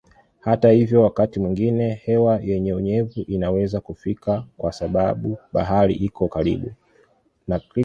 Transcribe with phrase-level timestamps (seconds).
[0.41, 6.71] Hata hivyo wakati mwingine hewa yenye unyevu inaweza kufika kwa sababu bahari iko karibu.